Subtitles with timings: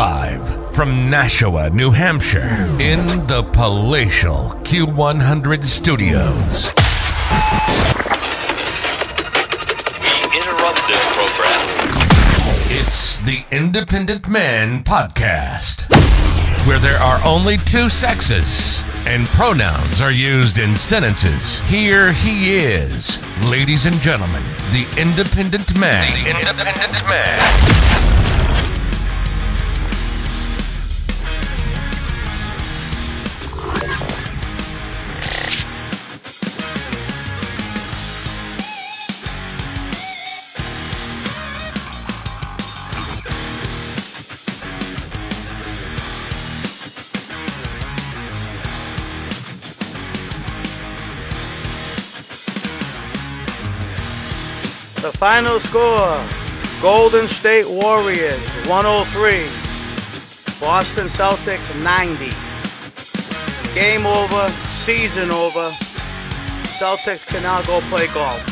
[0.00, 2.48] Live from Nashua, New Hampshire,
[2.80, 6.72] in the palatial Q100 studios.
[10.00, 11.60] We interrupt this program.
[12.70, 15.86] It's the Independent Man Podcast,
[16.66, 21.60] where there are only two sexes and pronouns are used in sentences.
[21.68, 24.42] Here he is, ladies and gentlemen,
[24.72, 26.24] the Independent Man.
[26.24, 28.09] The Independent Man.
[55.20, 56.24] Final score
[56.80, 59.44] Golden State Warriors 103,
[60.58, 62.32] Boston Celtics 90.
[63.74, 65.68] Game over, season over.
[66.72, 68.42] Celtics can now go play golf.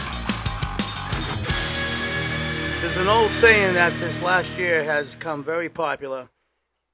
[2.83, 6.29] There's an old saying that this last year has come very popular.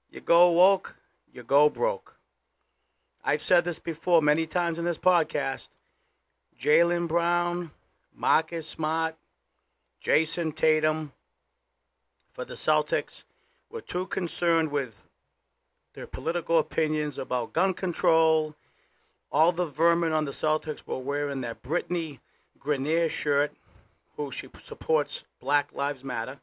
[0.08, 0.96] You go woke,
[1.32, 2.16] you go broke.
[3.24, 5.70] I've said this before many times in this podcast.
[6.56, 7.72] Jaylen Brown,
[8.14, 9.16] Marcus Smart,
[10.04, 11.12] Jayson Tatum
[12.30, 13.24] for the Celtics
[13.70, 15.08] were too concerned with
[15.94, 18.54] their political opinions about gun control.
[19.32, 22.18] All the vermin on the Celtics were wearing that Brittney
[22.58, 23.52] Griner shirt,
[24.18, 26.38] who she supports Black Lives Matter.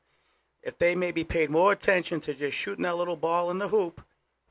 [0.64, 4.02] If they maybe paid more attention to just shooting that little ball in the hoop,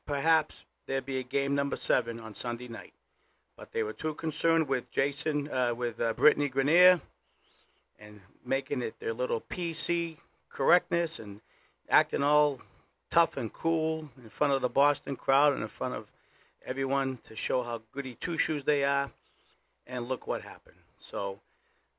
[0.05, 2.93] perhaps there'd be a game number seven on Sunday night.
[3.57, 7.01] But they were too concerned with Jason, uh, with uh, Brittney Griner,
[7.99, 10.17] and making it their little PC
[10.49, 11.41] correctness and
[11.89, 12.59] acting all
[13.09, 16.11] tough and cool in front of the Boston crowd and in front of
[16.65, 19.11] everyone to show how goody two shoes they are.
[19.87, 20.77] And look what happened.
[20.97, 21.39] So,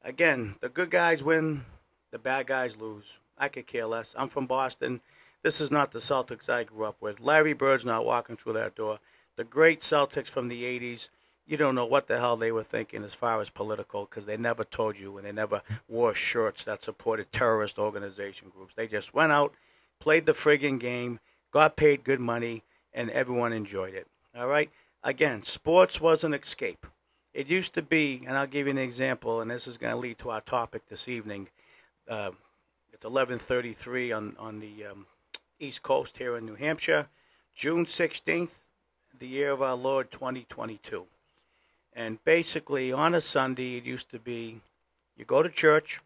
[0.02, 1.64] again, the good guys win,
[2.10, 3.18] the bad guys lose.
[3.36, 4.14] I could care less.
[4.16, 5.00] I'm from Boston.
[5.42, 7.20] This is not the Celtics I grew up with.
[7.20, 9.00] Larry Bird's not walking through that door.
[9.36, 11.08] The great Celtics from the 80s
[11.46, 14.36] you don't know what the hell they were thinking as far as political because they
[14.36, 18.74] never told you and they never wore shirts that supported terrorist organization groups.
[18.74, 19.52] They just went out,
[19.98, 21.18] played the friggin' game,
[21.50, 22.62] got paid good money,
[22.94, 24.06] and everyone enjoyed it.
[24.36, 24.70] All right?
[25.02, 26.86] Again, sports was an escape.
[27.34, 29.98] It used to be, and I'll give you an example, and this is going to
[29.98, 31.48] lead to our topic this evening.
[32.08, 32.30] Uh,
[32.92, 35.06] it's 11:33 on on the um,
[35.58, 37.08] East Coast here in New Hampshire,
[37.54, 38.64] June 16th,
[39.18, 41.06] the year of our Lord 2022.
[41.94, 44.60] And basically, on a Sunday, it used to be
[45.16, 46.00] you go to church,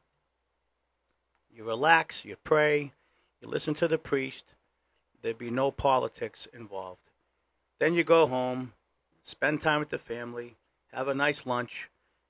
[1.55, 2.93] you relax, you pray,
[3.41, 4.55] you listen to the priest,
[5.23, 7.01] there'd be no politics involved.
[7.79, 8.73] Then you go home,
[9.23, 10.57] spend time with the family,
[10.93, 11.89] have a nice lunch,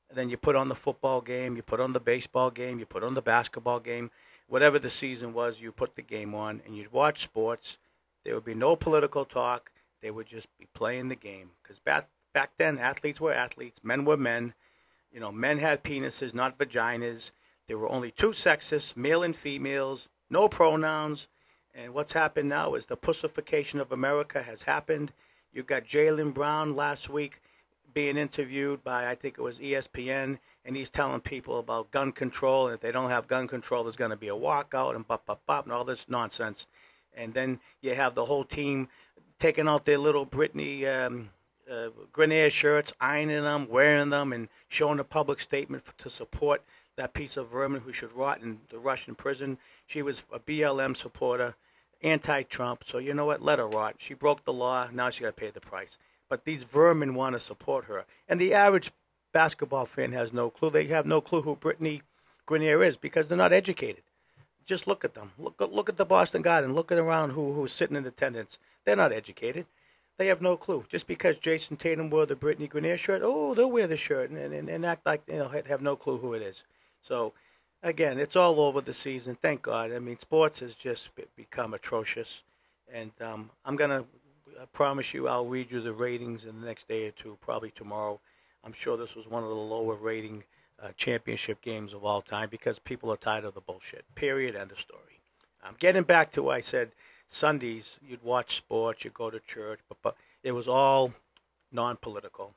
[0.08, 2.86] and then you put on the football game, you put on the baseball game, you
[2.86, 4.10] put on the basketball game,
[4.48, 7.78] whatever the season was, you put the game on, and you'd watch sports.
[8.24, 9.72] There would be no political talk.
[10.02, 14.04] They would just be playing the game because back back then athletes were athletes, men
[14.04, 14.52] were men.
[15.10, 17.30] You know, men had penises, not vaginas.
[17.66, 21.28] There were only two sexes, male and females, no pronouns.
[21.74, 25.14] And what's happened now is the pussification of America has happened.
[25.50, 27.40] You got Jaylen Brown last week
[27.94, 32.66] being interviewed by I think it was ESPN, and he's telling people about gun control,
[32.66, 35.24] and if they don't have gun control, there's going to be a walkout and bop
[35.24, 36.66] bop bop and all this nonsense.
[37.14, 38.88] And then you have the whole team
[39.38, 41.30] taking out their little Brittney um,
[41.70, 46.62] uh, Griner shirts, ironing them, wearing them, and showing a public statement f- to support
[46.96, 49.58] that piece of vermin who should rot in the Russian prison.
[49.86, 51.54] She was a BLM supporter,
[52.02, 52.84] anti-Trump.
[52.84, 53.42] So you know what?
[53.42, 53.96] Let her rot.
[53.98, 54.88] She broke the law.
[54.92, 55.98] Now she got to pay the price.
[56.28, 58.90] But these vermin want to support her, and the average
[59.32, 60.70] basketball fan has no clue.
[60.70, 62.02] They have no clue who Brittney
[62.48, 64.02] Griner is because they're not educated.
[64.64, 65.30] Just look at them.
[65.38, 66.74] Look look at the Boston Garden.
[66.74, 68.58] Look around who who's sitting in attendance.
[68.84, 69.66] They're not educated.
[70.18, 70.84] They have no clue.
[70.88, 74.52] Just because Jayson Tatum wore the Brittney Griner shirt, oh, they'll wear the shirt and,
[74.52, 76.64] and, and act like you know have no clue who it is.
[77.02, 77.34] So,
[77.82, 79.34] again, it's all over the season.
[79.34, 79.92] Thank God.
[79.92, 82.42] I mean, sports has just become atrocious,
[82.92, 84.04] and um, I'm gonna
[84.60, 87.70] I promise you I'll read you the ratings in the next day or two, probably
[87.70, 88.18] tomorrow.
[88.64, 90.42] I'm sure this was one of the lower rating
[90.82, 94.04] uh, championship games of all time because people are tired of the bullshit.
[94.14, 94.56] Period.
[94.56, 95.20] End of story.
[95.62, 96.90] I'm getting back to what I said.
[97.26, 101.12] Sundays, you'd watch sports, you'd go to church, but, but it was all
[101.72, 102.54] non-political.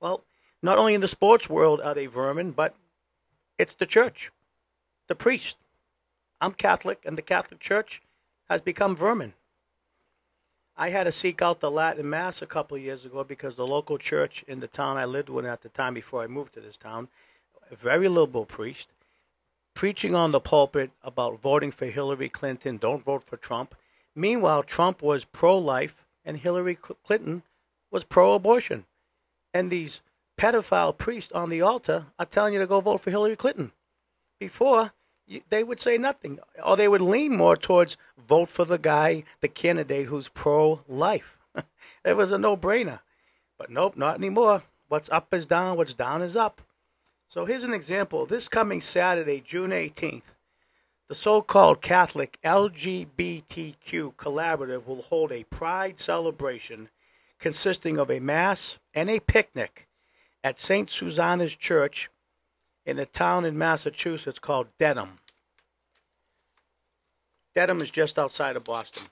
[0.00, 0.22] Well,
[0.62, 2.74] not only in the sports world are they vermin, but
[3.58, 4.30] it's the church,
[5.06, 5.56] the priest.
[6.40, 8.02] I'm Catholic, and the Catholic Church
[8.50, 9.32] has become vermin.
[10.76, 13.66] I had to seek out the Latin Mass a couple of years ago because the
[13.66, 16.60] local church in the town I lived in at the time before I moved to
[16.60, 17.08] this town,
[17.70, 18.92] a very liberal priest,
[19.74, 23.74] preaching on the pulpit about voting for Hillary Clinton, don't vote for Trump.
[24.14, 27.42] Meanwhile, Trump was pro life and Hillary Clinton
[27.90, 28.86] was pro abortion.
[29.52, 30.02] And these
[30.38, 33.72] pedophile priests on the altar are telling you to go vote for Hillary Clinton.
[34.40, 34.92] Before,
[35.48, 37.96] they would say nothing, or they would lean more towards
[38.28, 41.38] vote for the guy, the candidate who's pro life.
[42.04, 43.00] it was a no brainer.
[43.58, 44.62] But nope, not anymore.
[44.88, 46.60] What's up is down, what's down is up.
[47.28, 48.26] So here's an example.
[48.26, 50.36] This coming Saturday, June 18th,
[51.08, 56.88] the so called Catholic LGBTQ Collaborative will hold a pride celebration
[57.38, 59.86] consisting of a Mass and a picnic
[60.42, 60.88] at St.
[60.88, 62.08] Susanna's Church
[62.86, 65.18] in a town in Massachusetts called Dedham.
[67.54, 69.08] Dedham is just outside of Boston.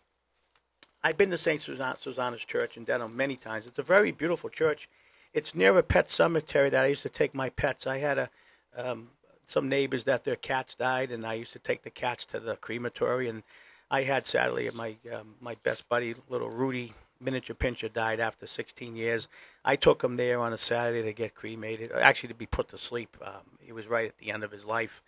[1.02, 1.60] I've been to St.
[1.60, 3.66] Susanna's Church in Dedham many times.
[3.66, 4.88] It's a very beautiful church.
[5.32, 7.86] It's near a pet cemetery that I used to take my pets.
[7.86, 8.30] I had a
[8.76, 9.08] um,
[9.46, 12.56] some neighbors that their cats died, and I used to take the cats to the
[12.56, 13.28] crematory.
[13.28, 13.42] And
[13.90, 18.96] I had sadly my um, my best buddy, little Rudy miniature pinscher, died after 16
[18.96, 19.28] years.
[19.64, 22.78] I took him there on a Saturday to get cremated, actually to be put to
[22.78, 23.16] sleep.
[23.24, 25.02] Um, he was right at the end of his life,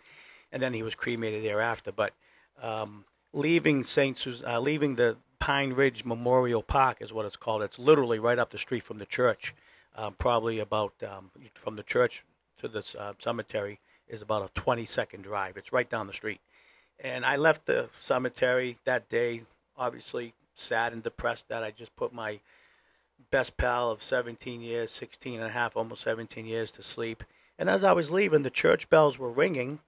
[0.51, 1.91] and then he was cremated thereafter.
[1.91, 2.13] But
[2.61, 4.17] um, leaving St.
[4.17, 7.61] Sus- uh, leaving the Pine Ridge Memorial Park is what it's called.
[7.61, 9.53] It's literally right up the street from the church.
[9.97, 12.25] Um, probably about um, from the church
[12.57, 15.57] to the uh, cemetery is about a 20 second drive.
[15.57, 16.41] It's right down the street.
[16.99, 19.43] And I left the cemetery that day,
[19.77, 22.39] obviously sad and depressed that I just put my
[23.31, 27.23] best pal of 17 years, 16 and a half, almost 17 years to sleep.
[27.57, 29.79] And as I was leaving, the church bells were ringing,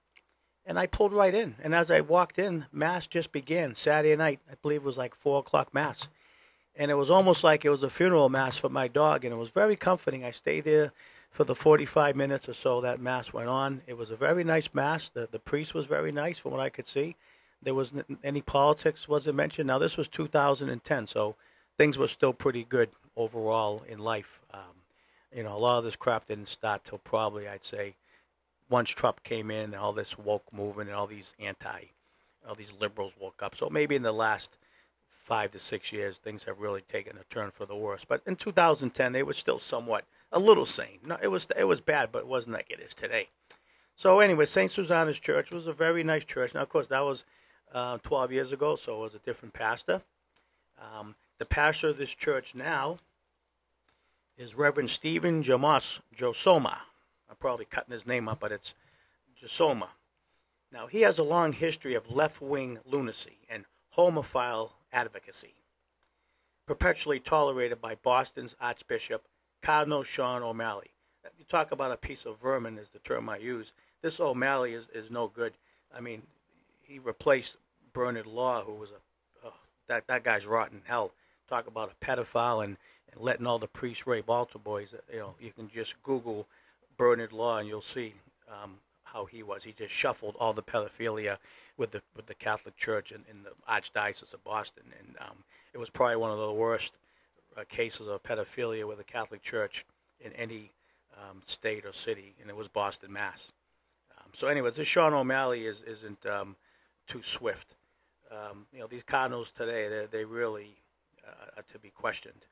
[0.66, 1.54] and I pulled right in.
[1.62, 4.40] And as I walked in, Mass just began Saturday night.
[4.50, 6.08] I believe it was like 4 o'clock Mass.
[6.78, 9.36] And it was almost like it was a funeral Mass for my dog, and it
[9.36, 10.24] was very comforting.
[10.24, 10.92] I stayed there
[11.30, 13.82] for the 45 minutes or so that Mass went on.
[13.86, 15.08] It was a very nice Mass.
[15.08, 17.16] The, the priest was very nice from what I could see.
[17.60, 19.66] There wasn't any politics wasn't mentioned.
[19.66, 21.34] Now this was 2010, so
[21.76, 24.40] things were still pretty good overall in life.
[24.54, 24.60] Um,
[25.34, 27.96] you know, a lot of this crap didn't start till probably I'd say
[28.70, 31.86] once Trump came in and all this woke movement and all these anti,
[32.48, 33.56] all these liberals woke up.
[33.56, 34.56] So maybe in the last
[35.28, 38.02] five to six years, things have really taken a turn for the worse.
[38.02, 41.00] But in 2010, they were still somewhat a little sane.
[41.04, 43.28] No, it was it was bad, but it wasn't like it is today.
[43.94, 44.70] So anyway, St.
[44.70, 46.54] Susanna's Church was a very nice church.
[46.54, 47.26] Now, of course, that was
[47.74, 50.00] uh, 12 years ago, so it was a different pastor.
[50.80, 52.96] Um, the pastor of this church now
[54.38, 56.78] is Reverend Stephen Jamos Josoma.
[57.28, 58.72] I'm probably cutting his name up, but it's
[59.38, 59.88] Josoma.
[60.72, 65.54] Now, he has a long history of left wing lunacy and homophile advocacy,
[66.66, 69.26] perpetually tolerated by Boston's Archbishop
[69.62, 70.90] Cardinal Sean O'Malley.
[71.38, 73.72] You talk about a piece of vermin, is the term I use.
[74.02, 75.52] This O'Malley is, is no good.
[75.94, 76.22] I mean,
[76.82, 77.56] he replaced
[77.92, 79.52] Bernard Law, who was a oh,
[79.88, 81.12] that that guy's rotten hell.
[81.48, 82.76] Talk about a pedophile and,
[83.12, 84.94] and letting all the priests rape altar boys.
[85.12, 86.46] You know, you can just Google
[86.96, 88.14] Bernard Law and you'll see
[88.48, 88.78] um,
[89.12, 89.64] how he was.
[89.64, 91.38] He just shuffled all the pedophilia
[91.76, 95.36] with the with the Catholic Church in, in the Archdiocese of Boston, and um,
[95.72, 96.94] it was probably one of the worst
[97.56, 99.84] uh, cases of pedophilia with the Catholic Church
[100.20, 100.70] in any
[101.16, 103.52] um, state or city, and it was Boston, Mass.
[104.18, 106.56] Um, so, anyways, this Sean O'Malley is, isn't um,
[107.06, 107.74] too swift.
[108.30, 110.76] Um, you know, these cardinals today, they they really
[111.26, 112.46] uh, are to be questioned.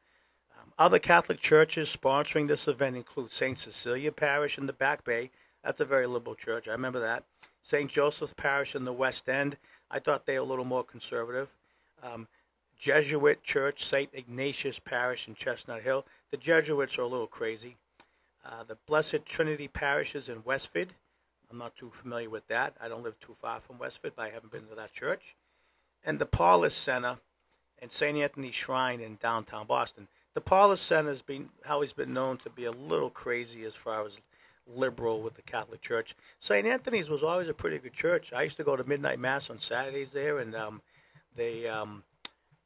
[0.59, 3.59] Um, other Catholic churches sponsoring this event include St.
[3.59, 5.31] Cecilia Parish in the Back Bay.
[5.67, 6.69] That's a very liberal church.
[6.69, 7.25] I remember that.
[7.63, 7.91] St.
[7.91, 9.57] Joseph's Parish in the West End.
[9.91, 11.49] I thought they were a little more conservative.
[12.05, 12.29] Um,
[12.79, 14.09] Jesuit Church, St.
[14.13, 16.07] Ignatius Parish in Chestnut Hill.
[16.31, 17.75] The Jesuits are a little crazy.
[18.45, 20.91] Uh, the Blessed Trinity parishes in Westford.
[21.51, 22.75] I'm not too familiar with that.
[22.81, 25.35] I don't live too far from Westford, but I haven't been to that church.
[26.05, 27.19] And the Paulist Center
[27.83, 28.17] and St.
[28.17, 30.07] Anthony Shrine in downtown Boston.
[30.35, 34.07] The Paulist Center has been always been known to be a little crazy as far
[34.07, 34.21] as
[34.67, 36.15] liberal with the Catholic Church.
[36.39, 36.67] St.
[36.67, 38.33] Anthony's was always a pretty good church.
[38.33, 40.83] I used to go to midnight mass on Saturdays there, and um,
[41.35, 42.03] they, um,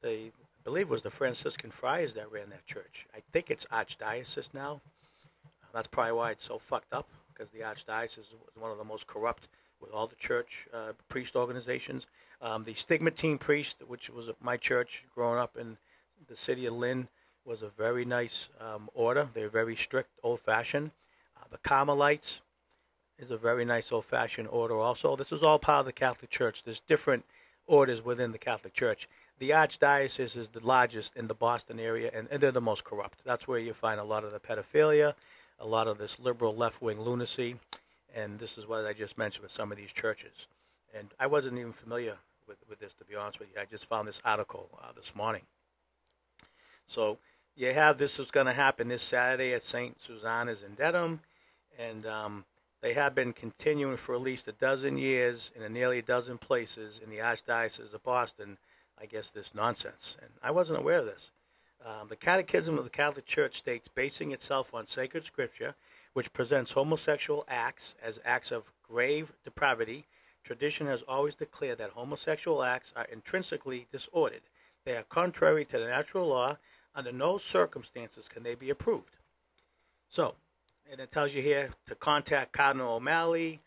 [0.00, 3.07] they, I believe, it was the Franciscan friars that ran that church.
[3.14, 4.80] I think it's archdiocese now.
[5.73, 9.07] That's probably why it's so fucked up because the archdiocese is one of the most
[9.07, 9.49] corrupt
[9.80, 12.07] with all the church uh, priest organizations.
[12.42, 15.76] Um, the Stigmatine priest, which was my church growing up in
[16.28, 17.09] the city of Lynn,
[17.45, 19.28] was a very nice um, order.
[19.33, 20.90] They're very strict, old-fashioned.
[21.40, 22.42] Uh, the Carmelites
[23.18, 24.76] is a very nice, old-fashioned order.
[24.76, 26.62] Also, this is all part of the Catholic Church.
[26.62, 27.25] There's different
[27.66, 29.09] orders within the Catholic Church.
[29.38, 33.25] the archdiocese is the largest in the Boston area, and, and they're the most corrupt.
[33.25, 35.14] That's where you find a lot of the pedophilia,
[35.61, 37.56] a lot of this liberal left wing lunacy,
[38.14, 40.49] and this is what I just mentioned with some of these churches.
[40.94, 42.16] And I wasn't even familiar
[42.47, 43.61] with, with this, to be honest with you.
[43.61, 45.42] I just found this article uh, this morning.
[46.87, 47.18] So
[47.56, 49.99] you have this is going to happen this Saturday at St.
[50.00, 51.20] Susanna's in Dedham,
[51.81, 52.45] and um,
[52.81, 57.01] they have been continuing for at least a dozen years in nearly a dozen places
[57.03, 58.59] in the Archdiocese of Boston.
[59.01, 61.31] I guess this nonsense, and I wasn't aware of this.
[61.85, 65.75] Um, the Catechism of the Catholic Church states, basing itself on sacred scripture,
[66.13, 70.05] which presents homosexual acts as acts of grave depravity,
[70.45, 74.43] tradition has always declared that homosexual acts are intrinsically disordered.
[74.85, 76.59] They are contrary to the natural law.
[76.95, 79.17] Under no circumstances can they be approved.
[80.09, 80.35] So,
[80.90, 83.61] and it tells you here to contact Cardinal O'Malley,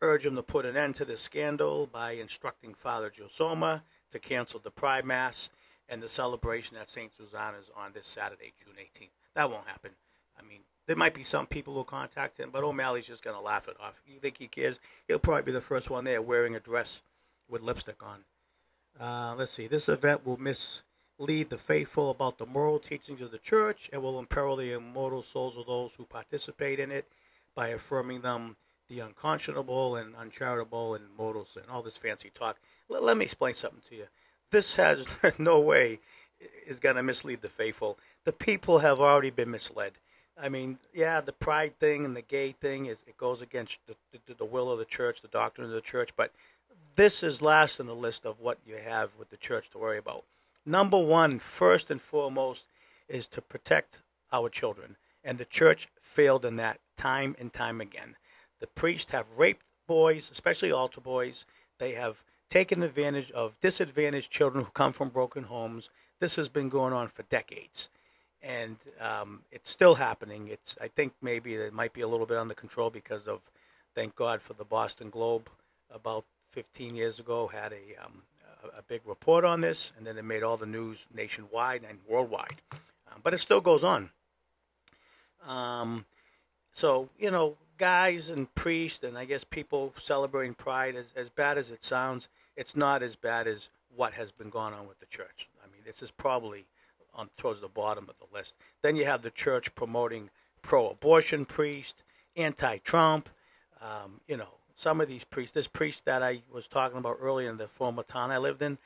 [0.00, 4.60] urge him to put an end to this scandal by instructing Father Josoma to cancel
[4.60, 5.50] the Pride Mass
[5.88, 7.12] and the celebration at St.
[7.12, 9.10] Susanna's on this Saturday, June 18th.
[9.34, 9.90] That won't happen.
[10.38, 13.42] I mean, there might be some people who contact him, but O'Malley's just going to
[13.42, 14.00] laugh it off.
[14.06, 14.80] You think he cares?
[15.06, 17.02] He'll probably be the first one there wearing a dress
[17.48, 18.24] with lipstick on.
[18.98, 19.66] Uh, let's see.
[19.66, 20.38] This event will
[21.20, 25.22] mislead the faithful about the moral teachings of the church and will imperil the immortal
[25.22, 27.04] souls of those who participate in it
[27.54, 28.56] by affirming them
[28.88, 31.62] the unconscionable and uncharitable and mortal sin.
[31.70, 32.58] All this fancy talk.
[32.88, 34.06] Let, let me explain something to you.
[34.50, 35.06] This has
[35.38, 36.00] no way
[36.66, 37.98] is going to mislead the faithful.
[38.24, 39.92] The people have already been misled.
[40.40, 43.94] I mean, yeah, the pride thing and the gay thing is it goes against the,
[44.26, 46.32] the, the will of the church, the doctrine of the church, but
[46.96, 49.98] this is last in the list of what you have with the church to worry
[49.98, 50.24] about.
[50.66, 52.66] Number one, first and foremost,
[53.08, 54.02] is to protect
[54.32, 58.16] our children, and the church failed in that time and time again.
[58.60, 61.46] The priests have raped boys, especially altar boys.
[61.78, 65.90] They have taken advantage of disadvantaged children who come from broken homes.
[66.20, 67.88] This has been going on for decades
[68.42, 70.48] and um, it's still happening.
[70.48, 73.40] It's I think maybe it might be a little bit under control because of
[73.94, 75.48] thank God for the Boston Globe
[75.92, 78.22] about 15 years ago had a um,
[78.78, 82.60] a, big report on this, and then it made all the news nationwide and worldwide.
[82.72, 84.10] Um, but it still goes on.
[85.46, 86.04] Um,
[86.72, 91.58] so you know, guys and priests, and I guess people celebrating Pride, as as bad
[91.58, 95.06] as it sounds, it's not as bad as what has been going on with the
[95.06, 95.48] church.
[95.62, 96.66] I mean, this is probably
[97.14, 98.54] on towards the bottom of the list.
[98.82, 100.30] Then you have the church promoting
[100.62, 102.02] pro-abortion priest,
[102.36, 103.28] anti-Trump.
[103.80, 105.52] Um, you know, some of these priests.
[105.52, 108.78] This priest that I was talking about earlier in the former town I lived in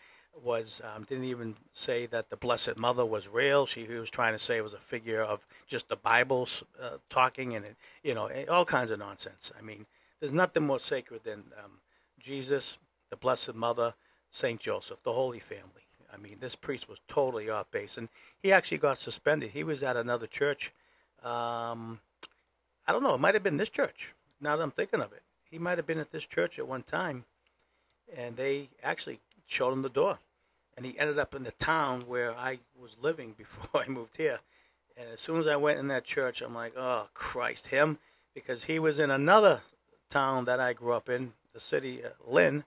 [0.43, 3.67] was um, didn't even say that the Blessed Mother was real.
[3.67, 6.49] She he was trying to say it was a figure of just the Bible
[6.83, 7.65] uh, talking and
[8.03, 9.53] you know all kinds of nonsense.
[9.59, 9.87] I mean,
[10.21, 11.73] there's nothing more sacred than um,
[12.19, 12.79] Jesus,
[13.11, 13.95] the Blessed Mother,
[14.31, 15.85] Saint Joseph, the Holy Family.
[16.13, 18.09] I mean, this priest was totally off base, and
[18.43, 19.51] he actually got suspended.
[19.51, 20.73] He was at another church.
[21.23, 22.01] Um,
[22.87, 23.15] I don't know.
[23.15, 24.15] It might have been this church.
[24.41, 25.23] Now that I'm thinking of it,
[25.55, 27.25] he might have been at this church at one time,
[28.17, 30.19] and they actually showed him the door.
[30.77, 34.41] And he ended up in the town where I was living before I moved here.
[34.97, 37.99] And as soon as I went in that church, I'm like, oh Christ, him,
[38.35, 39.61] because he was in another
[40.11, 42.65] town that I grew up in, the city, uh, Lynn,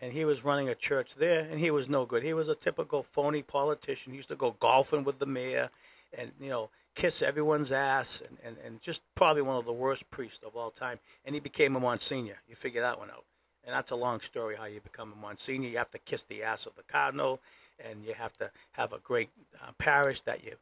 [0.00, 2.24] and he was running a church there, and he was no good.
[2.24, 4.10] He was a typical phony politician.
[4.10, 5.70] He used to go golfing with the mayor,
[6.18, 10.08] and you know, kiss everyone's ass, and, and, and just probably one of the worst
[10.10, 10.98] priests of all time.
[11.24, 12.36] And he became a Monsignor.
[12.48, 13.24] You figure that one out.
[13.64, 15.68] And that's a long story how you become a Monsignor.
[15.68, 17.40] You have to kiss the ass of the cardinal,
[17.78, 19.30] and you have to have a great
[19.62, 20.52] uh, parish that you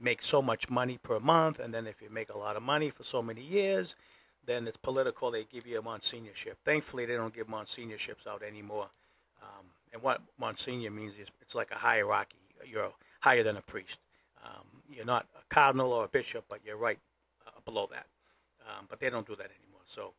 [0.00, 2.90] make so much money per month, and then if you make a lot of money
[2.90, 3.94] for so many years,
[4.44, 5.30] then it's political.
[5.30, 6.54] They give you a monsignorship.
[6.64, 8.88] Thankfully, they don't give monsignorships out anymore.
[9.42, 12.36] Um, and what monsignor means is it's like a hierarchy.
[12.64, 14.00] You're higher than a priest.
[14.44, 16.98] Um, you're not a cardinal or a bishop, but you're right
[17.46, 18.06] uh, below that.
[18.68, 19.82] Um, but they don't do that anymore.
[19.84, 20.12] So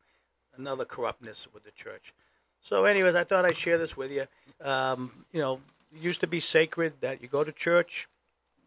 [0.56, 2.12] another corruptness with the church.
[2.60, 4.26] So, anyways, I thought I'd share this with you.
[4.60, 5.60] Um, you know,
[5.94, 8.08] it used to be sacred that you go to church,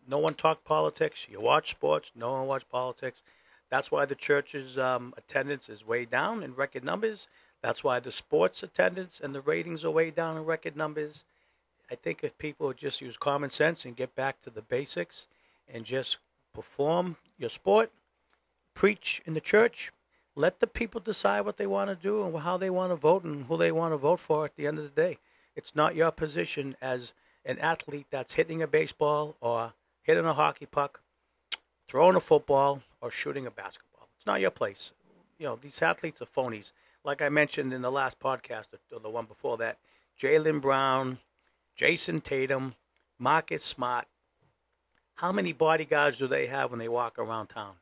[0.08, 1.27] no one talked politics.
[1.29, 3.22] You watch sports, no one watched politics.
[3.70, 7.27] That's why the church's um, attendance is way down in record numbers.
[7.62, 11.24] That's why the sports attendance and the ratings are way down in record numbers.
[11.89, 15.27] I think if people just use common sense and get back to the basics
[15.74, 16.18] and just
[16.54, 17.92] perform your sport,
[18.74, 19.92] preach in the church,
[20.36, 23.24] let the people decide what they want to do and how they want to vote
[23.24, 25.18] and who they want to vote for at the end of the day.
[25.56, 27.13] It's not your position as
[27.46, 29.74] an athlete that's hitting a baseball or
[30.04, 31.01] hitting a hockey puck,
[31.88, 34.08] throwing a football, or shooting a basketball.
[34.16, 34.94] It's not your place.
[35.38, 36.72] You know, these athletes are phonies.
[37.04, 39.80] Like I mentioned in the last podcast or the one before that,
[40.20, 41.18] Jaylen Brown,
[41.75, 42.75] Jayson Tatum,
[43.18, 44.06] Marcus Smart.
[45.22, 47.74] How many bodyguards do they have when they walk around town?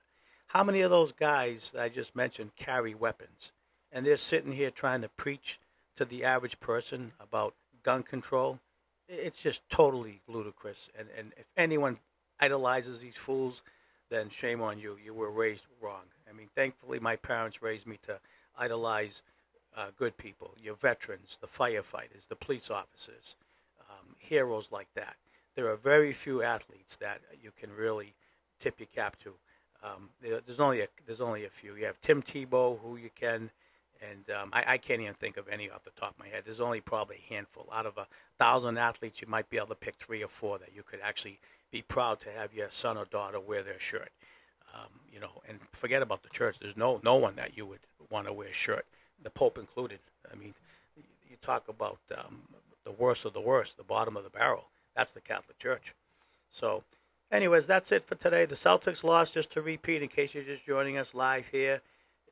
[0.47, 3.53] How many of those guys that I just mentioned carry weapons?
[3.93, 5.57] And they're sitting here trying to preach
[5.95, 8.59] to the average person about gun control.
[9.07, 10.89] It's just totally ludicrous.
[10.99, 11.99] And, and if anyone
[12.41, 13.63] idolizes these fools,
[14.09, 14.97] then shame on you.
[15.01, 16.03] You were raised wrong.
[16.29, 18.19] I mean, thankfully, my parents raised me to
[18.57, 19.23] idolize
[19.77, 23.37] uh, good people, your veterans, the firefighters, the police officers,
[23.89, 25.15] um, heroes like that.
[25.59, 28.13] There are very few athletes that you can really
[28.61, 29.33] tip your cap to.
[29.83, 31.75] Um, there, there's only a, there's only a few.
[31.75, 33.51] You have Tim Tebow, who you can,
[34.09, 36.43] and um, I, I can't even think of any off the top of my head.
[36.45, 37.67] There's only probably a handful.
[37.73, 40.73] Out of a thousand athletes, you might be able to pick three or four that
[40.73, 41.39] you could actually
[41.71, 44.11] be proud to have your son or daughter wear their shirt.
[44.73, 46.59] Um, you know, and forget about the church.
[46.59, 48.85] There's no no one that you would want to wear a shirt,
[49.21, 49.99] the Pope included.
[50.31, 50.53] I mean,
[51.29, 52.43] you talk about um,
[52.85, 54.63] the worst of the worst, the bottom of the barrel.
[54.99, 55.95] That's the Catholic Church.
[56.49, 56.83] So,
[57.31, 58.43] anyways, that's it for today.
[58.43, 59.33] The Celtics lost.
[59.33, 61.79] Just to repeat, in case you're just joining us live here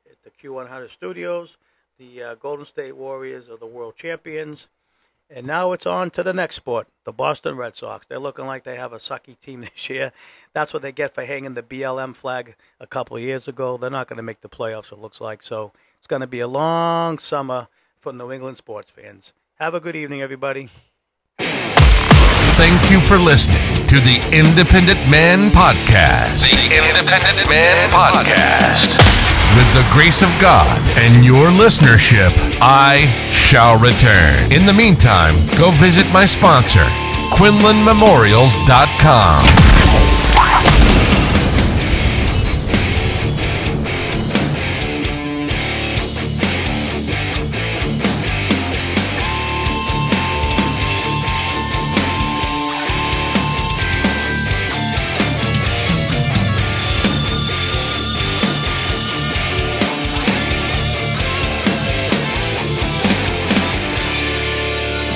[0.04, 1.56] at the Q100 Studios,
[1.98, 4.68] the uh, Golden State Warriors are the world champions.
[5.30, 8.04] And now it's on to the next sport, the Boston Red Sox.
[8.04, 10.12] They're looking like they have a sucky team this year.
[10.52, 13.78] That's what they get for hanging the BLM flag a couple years ago.
[13.78, 15.42] They're not going to make the playoffs, it looks like.
[15.42, 17.66] So it's going to be a long summer
[17.98, 19.32] for New England sports fans.
[19.54, 20.68] Have a good evening, everybody.
[22.58, 26.50] Thank you for listening to the Independent Man Podcast.
[26.50, 28.98] The Independent Man Podcast.
[29.56, 34.50] With the grace of God and your listenership, I shall return.
[34.52, 36.82] In the meantime, go visit my sponsor,
[37.30, 39.77] QuinlanMemorials.com.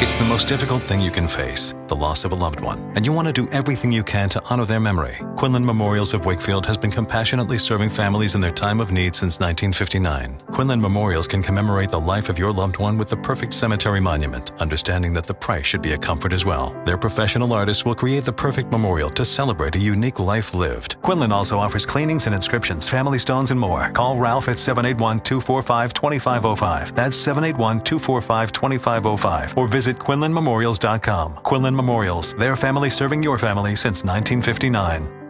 [0.02, 3.06] It's the most difficult thing you can face, the loss of a loved one, and
[3.06, 5.16] you want to do everything you can to honor their memory.
[5.36, 9.38] Quinlan Memorials of Wakefield has been compassionately serving families in their time of need since
[9.38, 10.42] 1959.
[10.50, 14.50] Quinlan Memorials can commemorate the life of your loved one with the perfect cemetery monument,
[14.60, 16.74] understanding that the price should be a comfort as well.
[16.84, 21.00] Their professional artists will create the perfect memorial to celebrate a unique life lived.
[21.02, 23.88] Quinlan also offers cleanings and inscriptions, family stones, and more.
[23.90, 26.92] Call Ralph at 781 245 2505.
[26.96, 29.56] That's 781 245 2505.
[29.56, 31.38] Or visit QuinlanMemorials.com.
[31.44, 35.21] Quinlan Memorials, their family serving your family since 1959.